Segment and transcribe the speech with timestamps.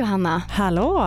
[0.00, 0.42] Johanna!
[0.50, 1.04] Hallå!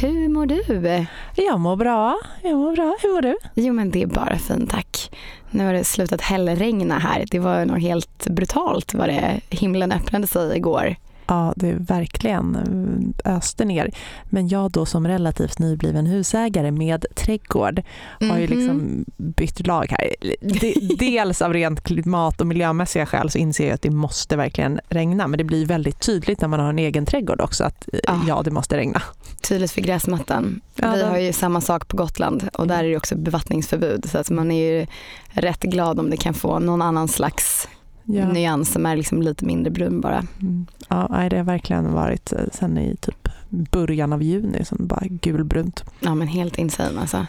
[0.00, 1.06] Hur mår du?
[1.34, 2.18] Jag mår bra.
[2.42, 2.96] Jag mår bra.
[3.02, 3.36] Hur mår du?
[3.54, 5.10] Jo men det är bara fint tack.
[5.50, 7.24] Nu har det slutat hällregna här.
[7.30, 10.96] Det var nog helt brutalt vad det himlen öppnade sig igår.
[11.28, 13.90] Ja, det är verkligen öste ner.
[14.24, 17.84] Men jag då som relativt nybliven husägare med trädgård mm
[18.20, 18.30] -hmm.
[18.30, 18.56] har ju Mhm.
[18.58, 20.14] liksom bytt lag här.
[20.40, 24.80] De- Dels av rent klimat och miljömässiga skäl så inser jag att det måste verkligen
[24.88, 25.26] regna.
[25.26, 28.20] Men det blir väldigt tydligt när man har en egen trädgård också att eh, Ja.
[28.28, 29.02] ja, det måste regna.
[29.48, 30.60] Tydligt för gräsmattan.
[30.74, 34.10] Ja, Vi har ju samma sak på Gotland och där är det också bevattningsförbud.
[34.10, 34.86] Så att man är ju
[35.28, 37.68] rätt glad om det kan få någon annan slags
[38.06, 38.32] Ja.
[38.32, 40.26] nyans som är liksom lite mindre brun bara.
[40.42, 40.66] Mm.
[40.88, 45.84] Ja, det har verkligen varit eh, sen i typ början av juni som bara gulbrunt.
[46.00, 47.26] Ja men helt insane alltså.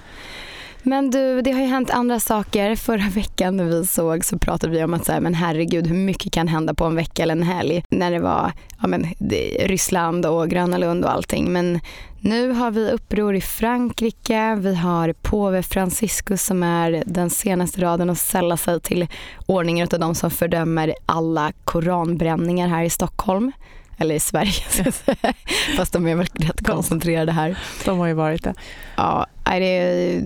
[0.83, 2.75] Men du, det har ju hänt andra saker.
[2.75, 5.95] Förra veckan när vi såg så pratade vi om att så här, men herregud hur
[5.95, 7.83] mycket kan hända på en vecka eller en helg.
[7.89, 9.03] När det var ja, men,
[9.59, 11.53] Ryssland och Gröna Lund och allting.
[11.53, 11.79] Men
[12.19, 14.55] nu har vi uppror i Frankrike.
[14.55, 19.07] Vi har påve Franciscus som är den senaste raden att sälla sig till
[19.45, 23.51] ordningen av de som fördömer alla koranbränningar här i Stockholm.
[23.99, 24.63] Eller i Sverige,
[25.77, 27.59] fast de är väl rätt koncentrerade här.
[27.85, 28.53] De har ju varit det.
[28.95, 30.21] Ja, det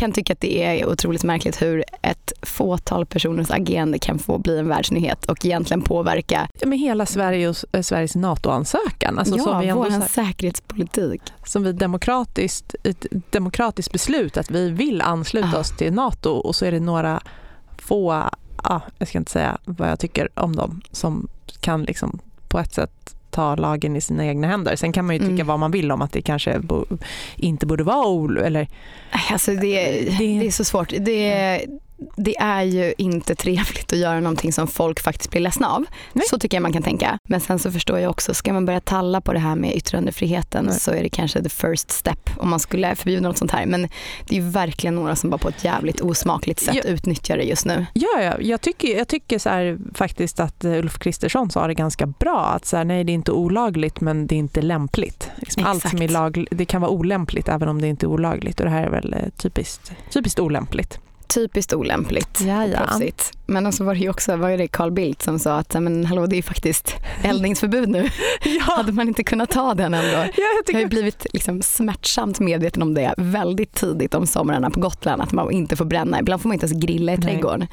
[0.00, 4.58] kan tycka att det är otroligt märkligt hur ett fåtal personers agerande kan få bli
[4.58, 9.18] en världsnyhet och egentligen påverka Med hela Sverige och, eh, Sveriges NATO-ansökan.
[9.18, 11.22] Alltså som vi ja, ändå vår säkerhetspolitik.
[11.46, 15.60] som vi demokratiskt, ett demokratiskt beslut att vi vill ansluta Ah.
[15.60, 17.20] oss till NATO och så är det några
[17.78, 18.24] få,
[18.64, 21.28] ja, jag ska inte säga vad jag tycker om dem, som
[21.60, 24.76] kan liksom på ett sätt ta lagen i sina egna händer.
[24.76, 25.46] Sen kan man ju tycka Mm.
[25.46, 26.84] vad man vill om att det kanske bo,
[27.36, 28.68] inte borde vara ol, eller
[29.12, 29.58] Nej, Alltså det,
[29.90, 30.92] Det- det är så svårt.
[30.98, 31.60] Det,
[32.16, 35.84] det är ju inte trevligt att göra någonting som folk faktiskt blir ledsna av.
[36.12, 36.24] Nej.
[36.30, 37.18] Så tycker jag man kan tänka.
[37.28, 40.64] Men sen så förstår jag också, ska man börja talla på det här med yttrandefriheten
[40.64, 40.80] Nej.
[40.80, 43.66] så är det kanske the first step om man skulle förbjuda något sånt här.
[43.66, 43.82] Men
[44.26, 46.90] det är ju verkligen några som bara på ett jävligt osmakligt sätt Ja.
[46.90, 47.86] utnyttjar det just nu.
[47.92, 48.34] Ja, ja.
[48.40, 52.40] Jag tycker, jag tycker så här, faktiskt att Ulf Kristersson sa det ganska bra.
[52.46, 55.30] Att så här, nej, det är inte olagligt, men det är inte lämpligt.
[55.36, 58.60] Liksom allt som är lag, det kan vara olämpligt även om det inte är olagligt.
[58.60, 60.98] Och det här är väl eh, typiskt, typiskt olämpligt.
[61.34, 62.40] Typiskt olämpligt.
[62.40, 62.78] Ja, och ja.
[62.78, 63.32] proffsigt.
[63.46, 66.26] Men så var det ju också, var det Carl Bildt som sa att men hallå
[66.26, 68.08] det är faktiskt eldningsförbud nu.
[68.44, 70.08] Ja, Hade man inte kunnat ta den ändå?
[70.08, 74.26] ja jag Jag har tycker ju blivit liksom smärtsamt medveten om det väldigt tidigt om
[74.26, 76.20] somrarna på Gotland att man inte får bränna.
[76.20, 77.24] Ibland får man inte ens grilla i Nej.
[77.24, 77.66] trädgården.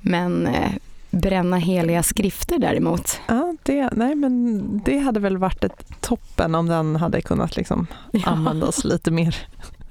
[0.00, 0.70] Men eh,
[1.10, 3.20] bränna heliga skrifter däremot.
[3.26, 7.86] Ja, det, nej, men det hade väl varit ett toppen om den hade kunnat liksom
[8.24, 9.36] användas lite mer.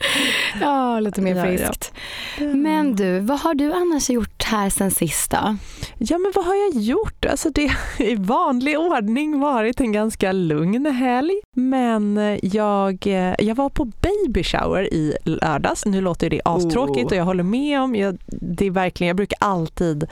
[0.62, 1.58] Ja, lite mer Ja, ja.
[1.58, 1.94] friskt.
[2.40, 5.56] Men du, vad har du annars gjort här sen sist då?
[5.98, 7.26] Ja, men vad har jag gjort?
[7.26, 11.34] Alltså det har i vanlig ordning varit en ganska lugn helg.
[11.56, 15.86] Men eh, jag, eh, jag var på baby shower i lördags.
[15.86, 17.12] Nu låter det astråkigt Oh.
[17.12, 20.08] och jag håller med om, jag, det är verkligen, jag brukar alltid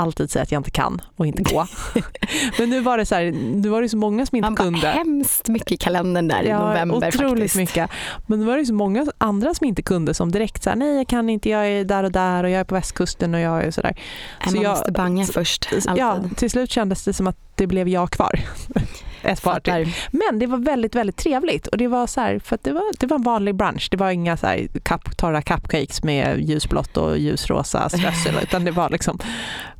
[0.00, 1.66] alltid säga att jag inte kan och inte gå.
[2.58, 4.64] Men nu var det så här, nu var det så många som inte Man bara,
[4.64, 4.86] kunde.
[4.86, 7.56] hemskt mycket i kalendern där i Ja, november otroligt faktiskt.
[7.56, 7.90] mycket.
[8.26, 11.08] Men det var ju så många andra som inte kunde som direkt här, nej jag
[11.08, 13.70] kan inte, jag är där och där och jag är på västkusten och jag är
[13.70, 13.94] sådär.
[14.44, 15.92] Så man jag- måste banga först, alltid.
[15.96, 18.40] Ja, till slut kändes det som att det blev jag kvar.
[19.22, 19.94] Ett par till.
[20.10, 22.82] Men det var väldigt, väldigt trevligt och det var så här, för att det var,
[22.98, 23.88] det var en vanlig brunch.
[23.90, 28.70] Det var inga så här cup, torra cupcakes med ljusblått och ljusrosa strössel utan det
[28.70, 29.18] var liksom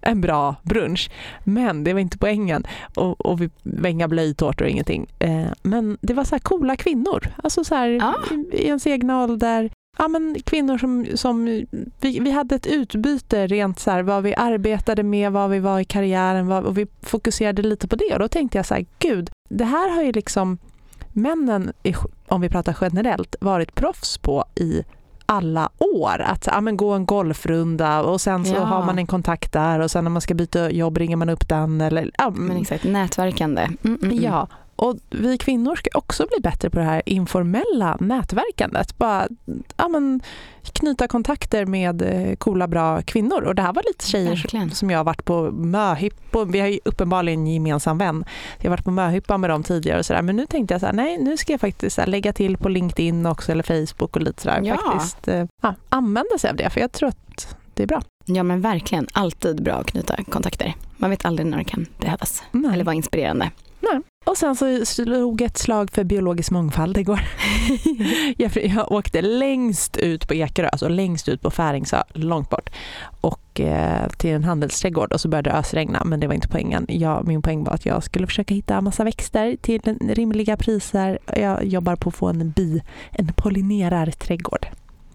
[0.00, 1.10] en bra brunch.
[1.44, 5.06] Men det var inte poängen och, och vi var inga blöjtårtor och ingenting.
[5.18, 9.22] Eh, men det var så här coola kvinnor, alltså så här i, i ens egna
[9.24, 9.70] ålder.
[10.00, 11.44] Ja, men kvinnor som, som
[12.00, 15.80] vi, vi hade ett utbyte rent så här, vad vi arbetade med, vad vi var
[15.80, 18.86] i karriären vad, och vi fokuserade lite på det och då tänkte jag så här,
[18.98, 20.58] gud, det här har ju liksom
[21.12, 21.72] männen,
[22.28, 24.84] om vi pratar generellt, varit proffs på i
[25.26, 26.20] alla år.
[26.20, 28.64] Att ja, men gå en golfrunda och sen så Ja.
[28.64, 31.48] har man en kontakt där och sen när man ska byta jobb ringer man upp
[31.48, 31.80] den.
[31.80, 33.62] Eller, ja, Men exakt, nätverkande.
[33.62, 34.24] Mm, mm, mm.
[34.24, 34.48] Ja,
[34.80, 38.98] och vi kvinnor ska också bli bättre på det här informella nätverkandet.
[38.98, 39.28] Bara
[39.76, 40.20] ja, men,
[40.62, 43.42] knyta kontakter med eh, coola, bra kvinnor.
[43.42, 44.70] Och det här var lite tjejer Verkligen.
[44.70, 46.44] som jag har varit på möhippa.
[46.44, 48.24] Vi har ju uppenbarligen en gemensam vän.
[48.58, 50.22] Jag har varit på möhippa med dem tidigare och sådär.
[50.22, 52.68] Men nu tänkte jag så här, nej nu ska jag faktiskt här, lägga till på
[52.68, 54.60] LinkedIn också eller Facebook och lite sådär.
[54.64, 54.76] Ja.
[54.76, 58.02] Faktiskt eh, ja, använda sig av det för jag tror att det är bra.
[58.26, 60.74] Ja men verkligen, alltid bra att knyta kontakter.
[60.96, 62.72] Man vet aldrig när det kan behövas Nej.
[62.72, 63.50] eller vara inspirerande.
[64.24, 67.20] Och sen så slog ett slag för biologisk mångfald igår.
[68.36, 72.70] jag, jag åkte längst ut på Ekerö, alltså längst ut på Färingsö, långt bort.
[73.20, 76.86] Och eh, till en handelsträdgård och så började det ösregna, men det var inte poängen.
[76.88, 81.18] Jag, min poäng var att jag skulle försöka hitta massa växter till rimliga priser.
[81.36, 84.66] Jag jobbar på att få en bi, en pollinerarträdgård.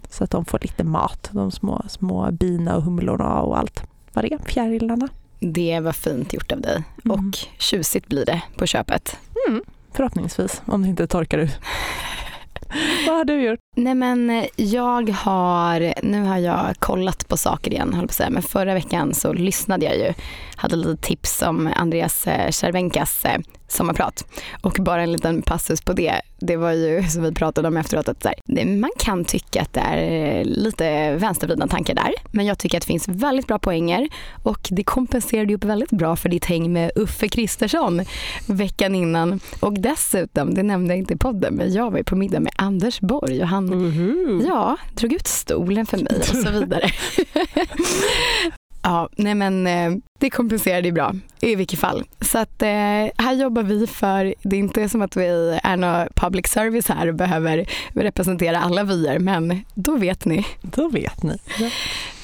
[0.10, 4.26] Så att de får lite mat, de små, små bina och humlorna och allt vad
[4.26, 5.10] det är, fjärilarna.
[5.40, 7.20] Det var fint gjort av dig mm.
[7.20, 9.18] och tjusigt blir det på köpet.
[9.48, 11.60] Mm, förhoppningsvis, om det inte torkar ut.
[13.08, 13.60] Vad har du gjort?
[13.76, 18.30] Nej men eh, jag har, nu har jag kollat på saker igen, på att säga.
[18.30, 20.14] men förra veckan så lyssnade jag ju,
[20.56, 23.26] hade lite tips om Andreas eh, Cervenkas
[23.76, 24.26] eh, sommarprat.
[24.62, 28.10] Och bara en liten passus på det, det var ju som vi pratade om efteråt,
[28.10, 32.78] att här, man kan tycka att det är lite vänstervridna tankar där, men jag tycker
[32.78, 34.10] att det finns väldigt bra poänger
[34.44, 38.02] och det kompenserade upp väldigt bra för ditt häng med Uffe Kristersson
[38.48, 39.40] veckan innan.
[39.60, 42.54] Och dessutom, det nämnde jag inte i podden, men jag var ju på middag med
[42.56, 44.46] Anders Borg och han uh-huh.
[44.48, 46.90] ja, drog ut stolen för mig och så vidare.
[48.86, 52.04] Ja, nej men eh, det kompenserade ju bra i vilket fall.
[52.22, 52.68] Så att eh,
[53.18, 55.26] här jobbar vi för, det är inte som att vi
[55.64, 60.46] är någon public service här och behöver representera alla vyer, men då vet ni.
[60.62, 61.38] Då vet ni.
[61.60, 61.70] Ja.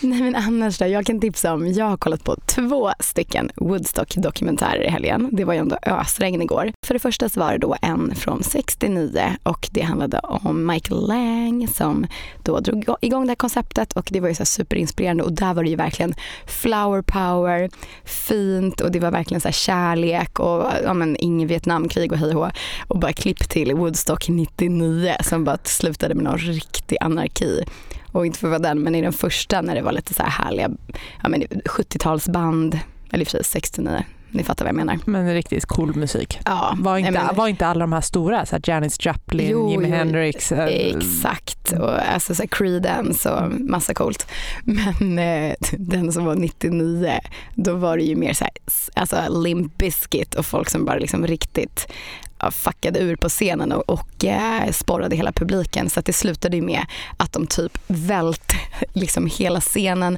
[0.04, 4.84] Nej men annars då, jag kan tipsa om, jag har kollat på två stycken Woodstock-dokumentärer
[4.84, 5.30] i helgen.
[5.32, 6.72] Det var ju ändå ösregn igår.
[6.86, 11.08] För det första så var det då en från 69 och det handlade om Michael
[11.08, 12.08] Lang som
[12.44, 15.64] då drog igång det här konceptet och det var ju så superinspirerande och där var
[15.64, 16.14] det ju verkligen
[16.46, 17.70] flower power,
[18.04, 22.36] fint och det var verkligen så här kärlek och ja men ingen Vietnamkrig och hej
[22.36, 22.50] och,
[22.88, 27.64] och bara klipp till Woodstock 99 som bara slutade med någon riktig anarki.
[28.12, 30.24] Och inte för att vara den, men i den första när det var lite så
[30.24, 30.70] här härliga
[31.24, 31.30] ja,
[31.66, 32.80] 70-talsband,
[33.12, 35.00] eller i och för sig 69, ni fattar vad jag menar.
[35.06, 36.40] Men riktigt cool musik.
[36.46, 39.72] Ja, var, inte, men, var inte alla de här stora, så här Janis Joplin, jo,
[39.72, 40.52] Jimi Hendrix?
[40.52, 44.28] Äh, exakt, och alltså så Creedence och massa coolt.
[44.64, 47.20] Men äh, den som var 99,
[47.56, 48.54] då var det ju mer så här,
[48.96, 51.88] alltså Limp Bizkit och folk som bara liksom riktigt
[52.52, 55.90] fuckade ur på scenen och, och eh, sporrade hela publiken.
[55.90, 56.86] Så det slutade ju med
[57.18, 58.56] att de typ välte
[58.94, 60.18] liksom hela scenen,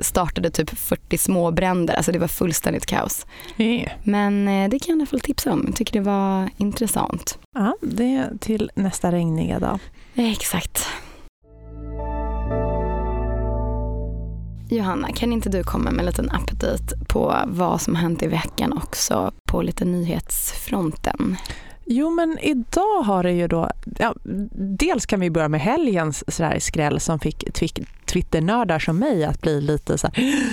[0.00, 1.94] startade typ 40 småbränder.
[1.94, 3.26] Alltså det var fullständigt kaos.
[3.56, 3.92] Yeah.
[4.02, 5.62] Men eh, det kan jag i alla fall tipsa om.
[5.66, 7.38] Jag tycker det var intressant.
[7.54, 9.78] Ja, det är till nästa regniga dag.
[10.14, 10.86] Exakt.
[14.72, 18.72] Johanna, kan inte du komma med en liten update på vad som hänt i veckan
[18.72, 21.36] också på lite nyhetsfronten?
[21.84, 23.70] Jo, men idag har det ju då...
[23.98, 24.14] Ja,
[24.78, 27.44] dels kan vi börja med helgens sådär skräll som fick
[28.06, 30.34] Twitternördar som mig att bli lite så här,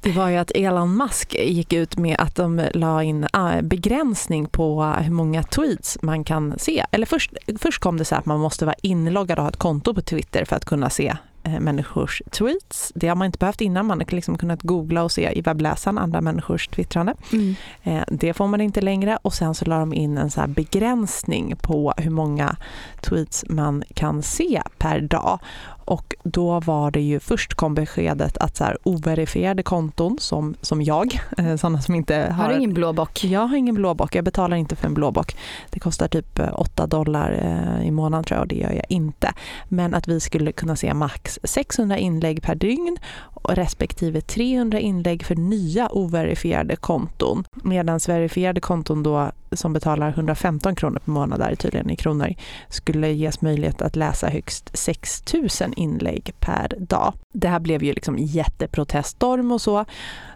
[0.00, 4.46] Det var ju att Elon Musk gick ut med att de la in ah, begränsning
[4.46, 6.84] på hur många tweets man kan se.
[6.90, 9.94] Eller först, först kom det så att man måste vara inloggad och ha ett konto
[9.94, 11.16] på Twitter för att kunna se
[11.60, 12.92] människors tweets.
[12.94, 13.86] Det har man inte behövt innan.
[13.86, 17.14] Man har liksom kunnat googla och se i webbläsaren andra människors twittrande.
[17.32, 17.54] Mm.
[17.82, 21.56] Eh, det får man inte längre och sen så la de in en så begränsning
[21.56, 22.56] på hur många
[23.00, 25.38] tweets man kan se per dag.
[25.84, 30.82] Och då var det ju, först kom beskedet att så här, overifierade konton som, som
[30.82, 32.44] jag, eh, sådana som inte har...
[32.44, 33.24] Har du ingen blå bock?
[33.24, 35.36] Jag har ingen blå bock, jag betalar inte för en blå bock.
[35.70, 38.86] Det kostar typ 8 eh, dollar eh, i månaden tror jag och det gör jag
[38.88, 39.32] inte.
[39.68, 42.98] Men att vi skulle kunna se max 600 inlägg per dygn
[43.48, 47.44] respektive 300 inlägg för nya overifierade konton.
[47.52, 52.34] Medan verifierade konton då som betalar 115 kronor per månad, där tydligen i kronor,
[52.68, 57.12] skulle ges möjlighet att läsa högst 6 000 inlägg per dag.
[57.32, 59.84] Det här blev ju liksom jätteproteststorm och så,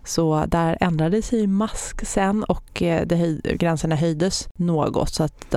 [0.04, 5.54] så där ändrade sig mask sen och eh, det höj, gränserna höjdes något så att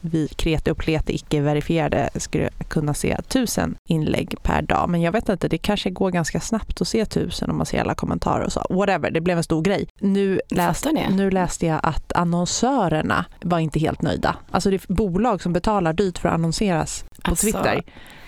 [0.00, 4.88] vi kreti och pleti icke-verifierade skulle kunna se tusen inlägg per dag.
[4.88, 7.80] Men jag vet inte, det kanske går ganska snabbt att se tusen om man ser
[7.80, 8.66] alla kommentarer och så.
[8.70, 9.88] Whatever, det blev en stor grej.
[10.00, 14.36] Nu, läst, nu läste jag att annonsörerna var inte helt nöjda.
[14.50, 17.82] Alltså det är bolag som betalar dyrt för att annonseras på alltså, Twitter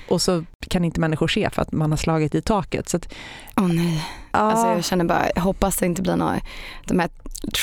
[0.08, 2.88] och så kan inte människor se för att man har slagit i taket.
[2.88, 3.14] Så att,
[3.56, 4.04] oh, nej.
[4.32, 4.38] Ja.
[4.38, 6.40] Alltså jag känner bara, jag hoppas det inte blir några,
[6.86, 7.08] de här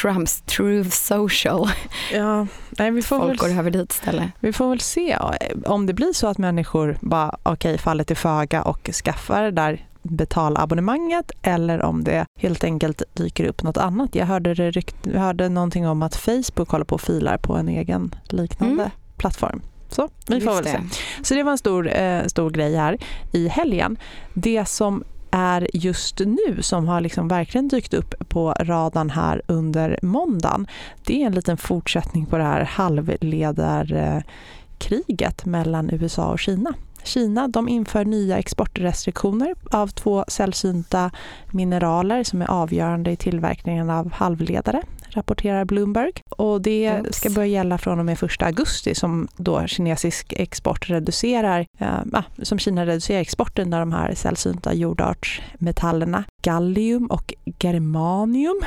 [0.01, 1.69] Trumps Truth Social.
[2.13, 4.31] Ja, nej, vi får Folk väl, går över dit istället.
[4.39, 5.17] Vi får väl se
[5.65, 9.51] om det blir så att människor bara, okej, okay, faller till föga och skaffar det
[9.51, 14.15] där betalabonnemanget eller om det helt enkelt dyker upp något annat.
[14.15, 17.69] Jag hörde, det rykt, hörde någonting om att Facebook håller på och filar på en
[17.69, 18.91] egen liknande mm.
[19.17, 19.61] plattform.
[19.89, 20.79] Så vi får väl se.
[21.23, 22.97] Så det var en stor, eh, stor grej här
[23.31, 23.97] i helgen.
[24.33, 29.99] Det som är just nu som har liksom verkligen dykt upp på radarn här under
[30.01, 30.67] måndagen.
[31.05, 36.73] Det är en liten fortsättning på det här halvledarkriget mellan USA och Kina.
[37.03, 41.11] Kina de inför nya exportrestriktioner av två sällsynta
[41.51, 46.11] mineraler som är avgörande i tillverkningen av halvledare rapporterar Bloomberg.
[46.29, 51.65] Och det ska börja gälla från och med 1 augusti som då kinesisk export reducerar,
[51.79, 58.61] eh, som Kina reducerar exporten av de här sällsynta jordartsmetallerna gallium och germanium.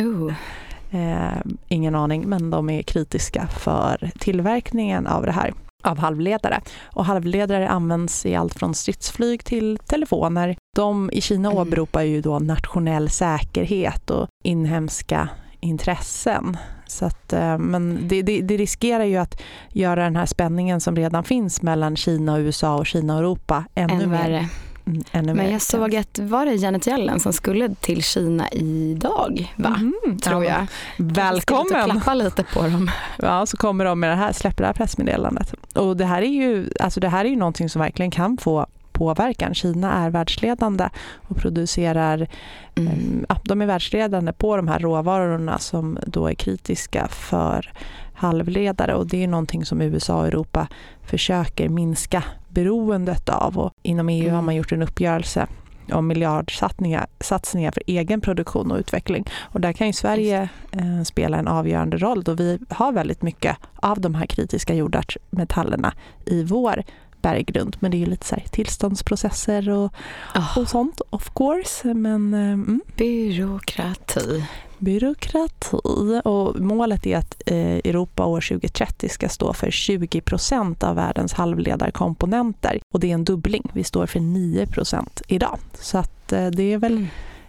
[0.00, 0.32] Uh.
[0.90, 5.52] Eh, ingen aning, men de är kritiska för tillverkningen av det här
[5.84, 6.60] av halvledare.
[6.84, 10.56] Och halvledare används i allt från stridsflyg till telefoner.
[10.76, 11.60] De i Kina mm.
[11.60, 15.28] åberopar ju då nationell säkerhet och inhemska
[15.64, 16.56] intressen.
[16.86, 19.42] Så att, eh, men det, det, det, riskerar ju att
[19.72, 23.64] göra den här spänningen som redan finns mellan Kina och USA och Kina och Europa
[23.74, 24.10] ännu Än.
[24.10, 24.48] Värre.
[24.86, 29.54] Mm, ännu men jag såg att, var det Janet Yellen som skulle till Kina idag?
[29.56, 29.80] Va?
[29.80, 30.66] Mm, Tror jag.
[30.96, 31.66] Välkommen!
[31.72, 32.90] Jag klappa lite på dem.
[33.18, 35.54] Ja, så kommer de med det här, släpper det här pressmeddelandet.
[35.74, 38.66] Och det här är ju, alltså det här är ju någonting som verkligen kan få
[38.94, 39.54] påverkan.
[39.54, 40.88] Kina är världsledande
[41.28, 42.26] och producerar,
[42.74, 43.26] mm.
[43.28, 47.72] ja, de är världsledande på de här råvarorna som då är kritiska för
[48.14, 50.68] halvledare och det är någonting som USA och Europa
[51.02, 54.34] försöker minska beroendet av och inom EU mm.
[54.34, 55.46] har man gjort en uppgörelse
[55.92, 59.24] om miljardsatsningar satsningar för egen produktion och utveckling.
[59.40, 63.56] Och där kan ju Sverige eh, spela en avgörande roll då vi har väldigt mycket
[63.76, 65.94] av de här kritiska jordartsmetallerna
[66.26, 66.82] i vår
[67.24, 67.76] berggrund.
[67.80, 69.92] Men det är ju lite så här, tillståndsprocesser och,
[70.34, 70.58] oh.
[70.58, 71.94] och sånt of course.
[71.94, 72.80] Men, eh, mm.
[72.96, 74.44] Byråkrati.
[74.78, 75.76] Byråkrati.
[76.24, 81.32] Och målet är att eh, Europa år 2030 ska stå för 20 procent av världens
[81.32, 82.80] halvledarkomponenter.
[82.94, 83.70] Och det är en dubbling.
[83.72, 85.58] Vi står för 9 procent idag.
[85.74, 87.08] Så att eh, det är väl mm.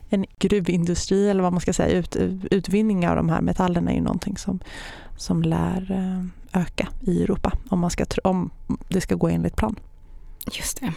[0.10, 1.98] en gruvindustri eller vad man ska säga.
[1.98, 2.16] Ut,
[2.52, 4.60] utvinning av de här metallerna är ju någonting som,
[5.18, 5.92] som lär
[6.56, 8.50] öka i Europa om, man ska, om
[8.88, 9.76] det ska gå enligt plan.
[10.52, 10.94] Just det.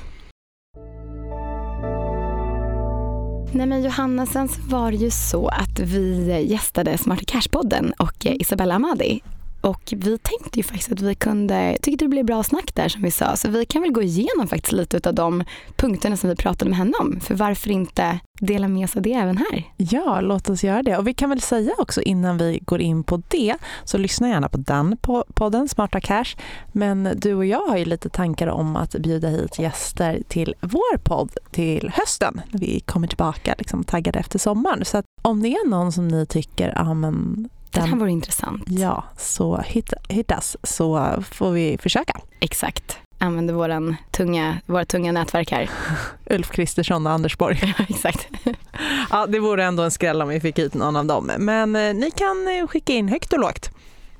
[3.52, 8.26] Nej men Johanna, sen så var det ju så att vi gästade Smarta Cash-podden och
[8.26, 9.22] eh, Isabella Amadi
[9.60, 13.02] och vi tänkte ju faktiskt att vi kunde, tyckte det blev bra snack där som
[13.02, 15.44] vi sa, så vi kan väl gå igenom faktiskt lite av de
[15.76, 17.20] punkterna som vi pratade med henne om.
[17.20, 19.64] För varför inte dela med sig av det även här?
[19.76, 20.96] Ja, låt oss göra det.
[20.96, 24.48] Och vi kan väl säga också innan vi går in på det, så lyssna gärna
[24.48, 24.96] på den
[25.34, 26.36] podden, Smarta Cash.
[26.72, 30.98] Men du och jag har ju lite tankar om att bjuda hit gäster till vår
[30.98, 34.84] podd till hösten, vi kommer tillbaka liksom, taggade efter sommaren.
[34.84, 38.62] Så att om det är någon som ni tycker, ja men den här vore intressant.
[38.66, 42.20] Ja, så hit, hittas så får vi försöka.
[42.40, 42.98] Exakt.
[43.18, 45.70] Använder våran tunga, våra tunga nätverk här.
[46.30, 47.74] Ulf Kristersson och Anders Borg.
[47.88, 48.28] exakt.
[49.10, 51.30] ja, det vore ändå en skräll om vi fick hit någon av dem.
[51.38, 53.70] Men eh, ni kan eh, skicka in högt och lågt.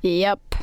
[0.01, 0.55] Japp.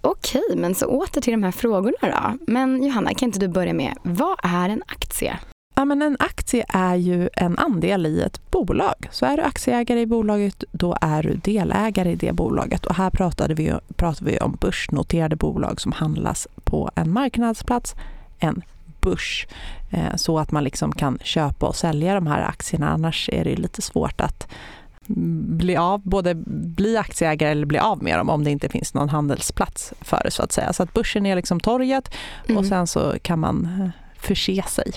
[0.00, 2.52] Okej, men så åter till de här frågorna då.
[2.52, 5.38] Men Johanna, kan inte du börja med, vad är en aktie?
[5.80, 9.08] Ja, men en aktie är ju en andel i ett bolag.
[9.10, 12.86] Så är du aktieägare i bolaget, då är du delägare i det bolaget.
[12.86, 17.94] Och här pratade vi, pratar vi om börsnoterade bolag som handlas på en marknadsplats,
[18.38, 18.62] en
[19.00, 19.46] börs,
[19.90, 22.88] eh, så att man liksom kan köpa och sälja de här aktierna.
[22.88, 24.48] Annars är det lite svårt att
[25.06, 26.34] bli av, både
[26.76, 30.30] bli aktieägare eller bli av med dem om det inte finns någon handelsplats för det
[30.30, 30.72] så att säga.
[30.72, 32.64] Så att börsen är liksom torget och mm.
[32.64, 33.90] sen så kan man eh,
[34.22, 34.92] förse sig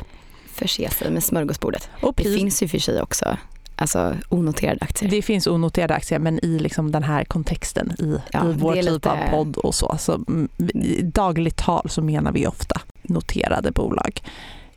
[0.53, 1.89] förse sig med smörgåsbordet.
[2.01, 3.37] Och det finns ju för sig också
[3.75, 5.09] alltså onoterade aktier.
[5.09, 8.85] Det finns onoterade aktier men i liksom den här kontexten i, ja, i vår typ
[8.85, 9.11] lite...
[9.11, 9.95] av podd och så.
[9.99, 14.21] så mm, I dagligt tal så menar vi ofta noterade bolag.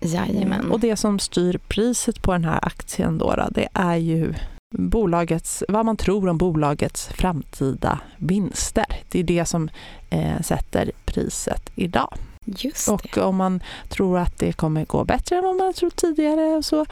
[0.00, 0.72] Jajamän.
[0.72, 4.34] Och det som styr priset på den här aktien då, det är ju
[4.78, 8.86] bolagets, vad man tror om bolagets framtida vinster.
[9.08, 9.70] Det är det som
[10.10, 12.18] eh, sätter priset idag.
[12.46, 13.20] Just och det.
[13.20, 16.86] om man tror att det kommer gå bättre än vad man trott tidigare och så,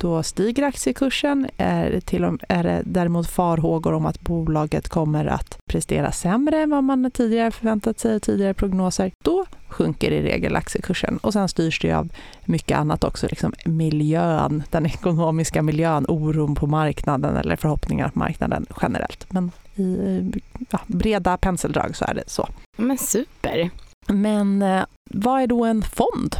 [0.00, 1.48] då stiger aktiekursen.
[1.56, 6.70] Är, till och, är det däremot farhågor om att bolaget kommer att prestera sämre än
[6.70, 11.18] vad man tidigare förväntat sig, tidigare prognoser, då sjunker i regel aktiekursen.
[11.18, 12.08] Och sen styrs det av
[12.44, 18.66] mycket annat också, liksom miljön, den ekonomiska miljön, oron på marknaden eller förhoppningar på marknaden
[18.82, 19.32] generellt.
[19.32, 20.32] Men i
[20.70, 22.48] ja, breda penseldrag så är det så.
[22.76, 23.70] Men super.
[24.08, 26.36] Men eh, vad är då en fond?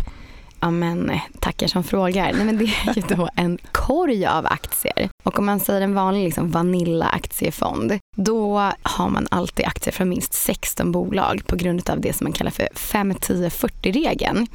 [0.61, 2.33] Ja men eh, tackar som frågar.
[2.33, 5.09] Nej, men det är ju då en korg av aktier.
[5.25, 10.33] Och om man säger en vanlig liksom vanilla-aktiefond, då har man alltid aktier från minst
[10.33, 14.47] 16 bolag på grund av det som man kallar för 5-10-40-regeln.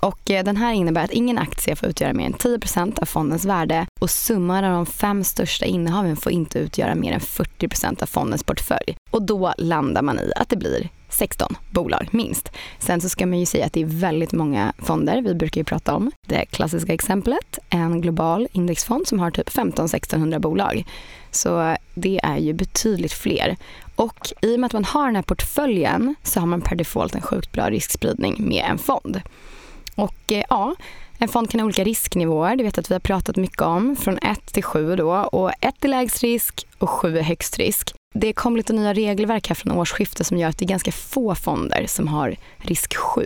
[0.00, 3.44] Och eh, den här innebär att ingen aktie får utgöra mer än 10% av fondens
[3.44, 8.06] värde och summan av de fem största innehaven får inte utgöra mer än 40% av
[8.06, 8.96] fondens portfölj.
[9.10, 12.52] Och då landar man i att det blir 16 bolag minst.
[12.78, 15.22] Sen så ska man ju säga att det är väldigt många fonder.
[15.22, 20.38] Vi brukar ju prata om det klassiska exemplet, en global indexfond som har typ 15-1600
[20.38, 20.84] bolag.
[21.30, 23.56] Så det är ju betydligt fler.
[23.96, 27.14] Och i och med att man har den här portföljen så har man per default
[27.14, 29.20] en sjukt bra riskspridning med en fond.
[29.94, 30.74] Och eh, ja,
[31.18, 33.96] en fond kan ha olika risknivåer, det vet jag att vi har pratat mycket om,
[33.96, 35.12] från 1 till 7 då.
[35.12, 37.94] Och 1 är lägst risk och 7 är högst risk.
[38.20, 41.34] Det kom lite nya regelverk här från årsskiftet som gör att det är ganska få
[41.34, 43.24] fonder som har risk 7.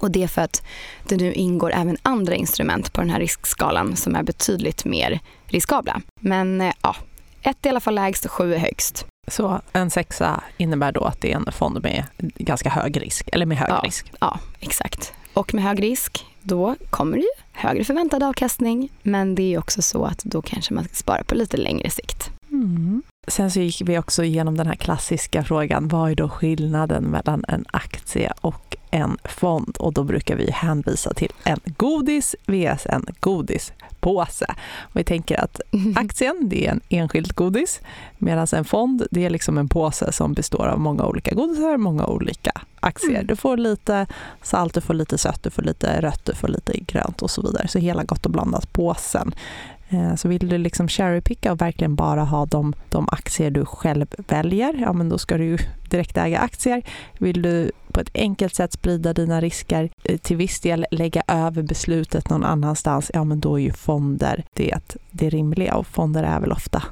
[0.00, 0.62] Och det är för att
[1.08, 6.00] det nu ingår även andra instrument på den här riskskalan som är betydligt mer riskabla.
[6.20, 6.96] Men eh, ja,
[7.42, 9.06] 1 är i alla fall lägst och 7 är högst.
[9.28, 13.46] Så en sexa innebär då att det är en fond med ganska hög risk, eller
[13.46, 14.12] med hög ja, risk?
[14.20, 15.12] Ja, exakt.
[15.34, 18.88] Och med hög risk, då kommer det ju högre förväntad avkastning.
[19.02, 22.30] Men det är också så att då kanske man ska spara på lite längre sikt.
[22.50, 23.02] Mm.
[23.28, 27.44] Sen så gick vi också igenom den här klassiska frågan, vad är då skillnaden mellan
[27.48, 29.76] en aktie och en fond?
[29.76, 34.54] Och då brukar vi hänvisa till en godis vs en godispåse.
[34.80, 35.60] Och vi tänker att
[35.96, 37.80] aktien, det är en enskild godis,
[38.18, 42.06] medan en fond, det är liksom en påse som består av många olika godisar, många
[42.06, 43.14] olika aktier.
[43.14, 43.26] Mm.
[43.26, 44.06] Du får lite
[44.42, 47.42] salt, du får lite sött, du får lite rött, du får lite grönt och så
[47.42, 47.68] vidare.
[47.68, 49.32] Så hela gott och blandat påsen.
[49.32, 53.64] Eh, Eh, så vill du liksom cherrypicka och verkligen bara ha de, de aktier du
[53.64, 55.58] själv väljer, ja men då ska du ju
[55.90, 56.82] direkt äga aktier.
[57.18, 61.62] Vill du på ett enkelt sätt sprida dina risker, eh, till viss del lägga över
[61.62, 66.40] beslutet någon annanstans, ja men då är ju fonder det, det rimliga och fonder är
[66.40, 66.82] väl ofta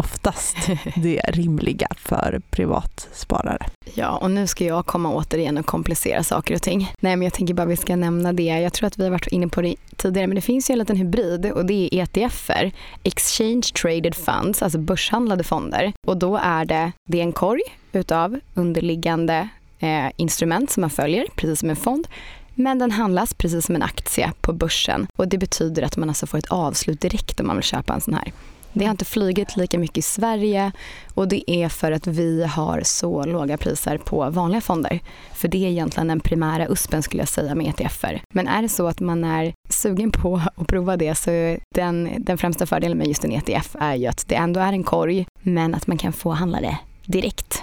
[0.00, 0.56] oftast
[0.96, 3.66] det rimliga för privatsparare.
[3.94, 6.92] Ja, och nu ska jag komma återigen och komplicera saker och ting.
[7.00, 8.42] Nej, men jag tänker bara vi ska nämna det.
[8.42, 10.78] Jag tror att vi har varit inne på det tidigare, men det finns ju en
[10.78, 15.92] liten hybrid och det är ETFer, Exchange Traded Funds, alltså börshandlade fonder.
[16.06, 21.26] Och då är det, det är en korg utav underliggande eh, instrument som man följer,
[21.36, 22.08] precis som en fond.
[22.54, 26.26] Men den handlas precis som en aktie på börsen och det betyder att man alltså
[26.26, 28.32] får ett avslut direkt om man vill köpa en sån här.
[28.72, 30.72] Det har inte flugit lika mycket i Sverige
[31.14, 35.00] och det är för att vi har så låga priser på vanliga fonder.
[35.32, 38.22] För det är egentligen den primära USPen skulle jag säga med ETFer.
[38.34, 42.38] Men är det så att man är sugen på att prova det så den, den
[42.38, 45.74] främsta fördelen med just en ETF är ju att det ändå är en korg men
[45.74, 47.62] att man kan få handla det direkt.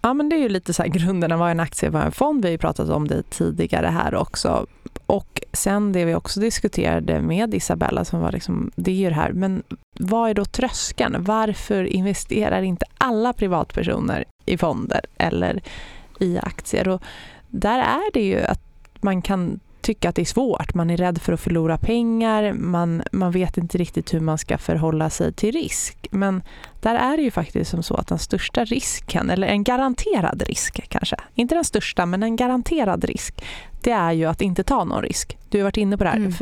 [0.00, 2.42] Ja men det är ju lite så här grunderna vad en aktie, vad en fond.
[2.42, 4.66] Vi har ju pratat om det tidigare här också.
[5.06, 9.14] Och sen det vi också diskuterade med Isabella som var liksom, det är ju det
[9.14, 9.62] här, men
[9.98, 11.24] vad är då tröskeln?
[11.24, 15.62] Varför investerar inte alla privatpersoner i fonder eller
[16.20, 16.88] i aktier?
[16.88, 17.02] Och
[17.48, 18.62] där är det ju att
[19.00, 20.74] man kan tycka att det är svårt.
[20.74, 24.58] Man är rädd för att förlora pengar, man, man vet inte riktigt hur man ska
[24.58, 26.06] förhålla sig till risk.
[26.10, 26.42] Men
[26.80, 30.88] där är det ju faktiskt som så att den största risken, eller en garanterad risk
[30.88, 33.44] kanske, inte den största men en garanterad risk,
[33.82, 35.38] det är ju att inte ta någon risk.
[35.48, 36.16] Du har varit inne på det här.
[36.16, 36.32] Mm.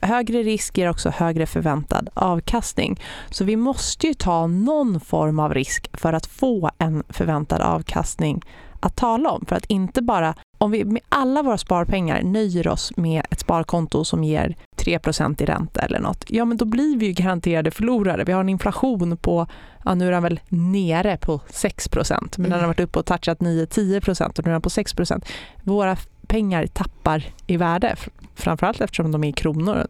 [0.00, 3.00] Högre risk ger också högre förväntad avkastning.
[3.30, 8.42] Så vi måste ju ta någon form av risk för att få en förväntad avkastning
[8.80, 9.44] att tala om.
[9.46, 14.04] För att inte bara, om vi med alla våra sparpengar nöjer oss med ett sparkonto
[14.04, 18.24] som ger 3% i ränta eller något, ja men då blir vi ju garanterade förlorare.
[18.24, 19.46] Vi har en inflation på,
[19.84, 22.50] ja nu är den väl nere på 6% men mm.
[22.50, 25.24] den har varit uppe och touchat 9-10% och nu är den på 6%
[25.62, 27.96] Våra pengar tappar i värde,
[28.36, 29.86] framförallt eftersom de är i kronor.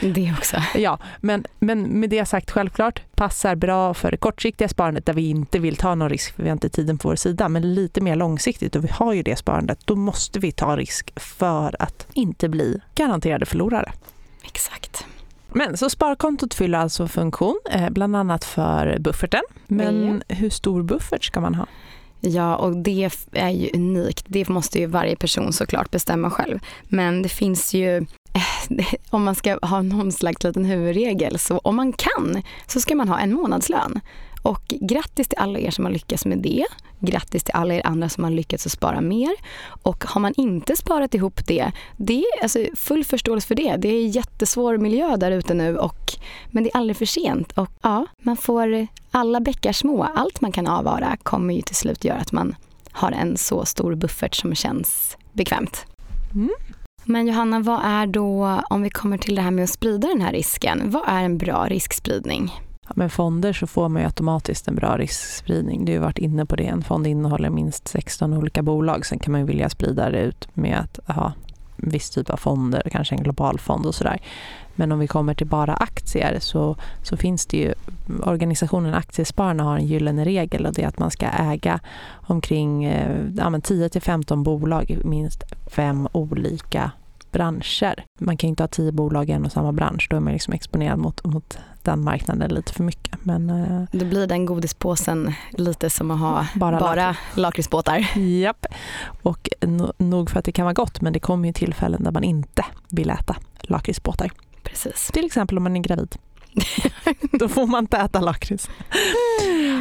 [0.00, 0.56] Det också.
[0.74, 5.30] Ja, men, men med det sagt självklart passar bra för det kortsiktiga sparandet där vi
[5.30, 8.00] inte vill ta någon risk för vi har inte tiden på vår sida, men lite
[8.00, 12.06] mer långsiktigt och vi har ju det sparandet, då måste vi ta risk för att
[12.12, 13.92] inte bli garanterade förlorare.
[14.44, 15.06] Exakt.
[15.52, 19.42] Men så sparkontot fyller alltså funktion, eh, bland annat för bufferten.
[19.66, 21.66] Men hur stor buffert ska man ha?
[22.20, 24.24] Ja, och det är ju unikt.
[24.28, 26.58] Det måste ju varje person såklart bestämma själv.
[26.88, 31.76] Men det finns ju, eh, om man ska ha någon slags liten huvudregel, så om
[31.76, 34.00] man kan så ska man ha en månadslön.
[34.42, 36.66] Och grattis till alla er som har lyckats med det.
[37.00, 39.30] Grattis till alla er andra som har lyckats att spara mer.
[39.82, 43.76] Och har man inte sparat ihop det, det är alltså full förståelse för det.
[43.76, 46.12] Det är en jättesvår miljö där ute nu, och,
[46.50, 47.52] men det är aldrig för sent.
[47.52, 50.02] Och ja, man får alla bäckar små.
[50.02, 52.54] Allt man kan avvara kommer ju till slut göra att man
[52.92, 55.86] har en så stor buffert som känns bekvämt.
[56.34, 56.50] Mm.
[57.04, 60.20] Men Johanna, vad är då, om vi kommer till det här med att sprida den
[60.20, 62.52] här risken, vad är en bra riskspridning?
[62.94, 65.84] Med fonder så får man ju automatiskt en bra riskspridning.
[65.84, 66.66] Du har varit inne på det.
[66.66, 69.06] En fond innehåller minst 16 olika bolag.
[69.06, 71.32] Sen kan man vilja sprida det ut med att ha
[71.76, 74.20] viss typ av fonder, kanske en global fond och sådär.
[74.74, 77.74] Men om vi kommer till bara aktier så, så finns det ju,
[78.22, 83.16] organisationen Aktiespararna har en gyllene regel och det är att man ska äga omkring eh,
[83.36, 86.90] ja, 10-15 bolag i minst fem olika
[87.32, 88.04] branscher.
[88.20, 90.52] Man kan inte ha tio bolag i en och samma bransch, då är man liksom
[90.54, 93.24] exponerad mot, mot den marknaden lite för mycket.
[93.24, 98.18] Men, eh, Då blir den godispåsen lite som att ha Bara bara, lakritsbåtar.
[98.18, 98.66] Japp.
[99.22, 102.10] Och no- nog för att det kan vara gott, men det kommer ju tillfällen där
[102.10, 104.30] man inte vill äta lakritsbåtar.
[104.62, 105.10] Precis.
[105.12, 106.16] Till exempel om man är gravid.
[107.32, 108.70] Då får man inte äta lakrits.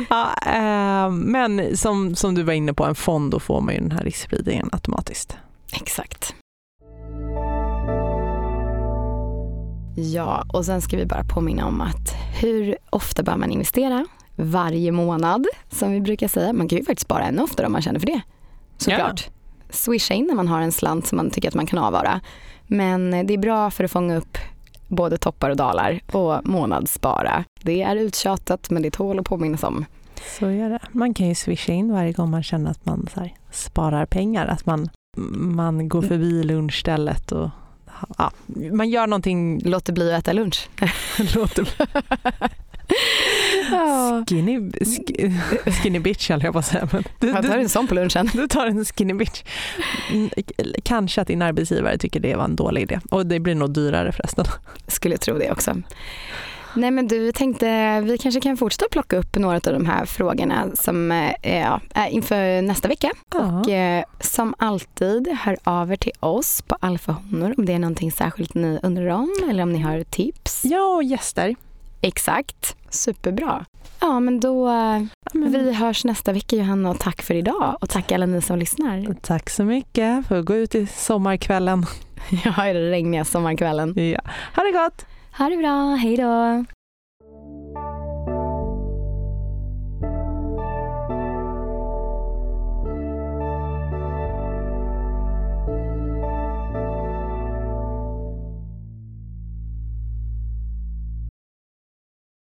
[0.09, 3.79] Ja, eh, men som, som du var inne på, en fond, då får man ju
[3.79, 5.37] den här riskspridningen automatiskt.
[5.73, 6.35] Exakt.
[9.99, 14.05] Ja, och sen ska vi bara påminna om att hur ofta bör man investera?
[14.35, 16.53] Varje månad, som vi brukar säga.
[16.53, 18.21] Man kan ju faktiskt spara ännu oftare om man känner för det.
[18.77, 19.29] Såklart.
[19.69, 22.21] Swisha in när man har en slant som man tycker att man kan avvara.
[22.67, 24.37] Men det är bra för att fånga upp
[24.87, 27.43] både toppar och dalar och månadsspara.
[27.61, 29.85] Det är uttjatat men det tål att påminnas om.
[30.39, 30.79] Så är det.
[30.91, 34.47] Man kan ju swisha in varje gång man känner att man här, sparar pengar.
[34.47, 34.89] Att man,
[35.35, 37.49] man går förbi lunchstället och
[38.17, 38.31] ja,
[38.71, 40.69] man gör någonting Låt det bli att äta lunch.
[41.35, 41.67] låter
[44.27, 46.89] skinny, sk- skinny bitch höll jag på att säga.
[46.91, 48.29] Men du, Jag tar en sån på lunchen.
[48.33, 49.43] du tar en skinny bitch.
[50.11, 50.29] Mm,
[50.83, 52.99] Kanske att din arbetsgivare tycker det var en dålig idé.
[53.11, 54.45] Och det blir nog dyrare förresten.
[54.87, 55.75] Skulle tro det också.
[56.77, 60.65] Nej men du tänkte vi kanske kan fortsätta plocka upp några av de här frågorna
[60.73, 63.11] som eh, ja, är inför nästa vecka.
[63.35, 67.79] Och eh, som alltid, hör av er till oss på Alfa Honor om det är
[67.79, 70.61] någonting särskilt ni undrar om eller om ni har tips.
[70.65, 71.55] Ja, och gäster.
[72.01, 73.65] Exakt, superbra.
[73.99, 75.01] Ja men då, eh,
[75.33, 78.59] Men, vi hörs nästa vecka Johanna och tack för idag och tack alla ni som
[78.59, 79.13] lyssnar.
[79.21, 81.85] Tack så mycket för att gå ut i sommarkvällen.
[82.43, 83.93] Ja, i den regniga sommarkvällen.
[83.95, 84.21] Ja.
[84.55, 85.16] Ha det gott!
[85.37, 86.65] Ha det bra, hej då!